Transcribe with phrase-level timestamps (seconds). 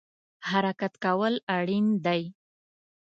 [0.49, 2.21] حرکت کول اړین دی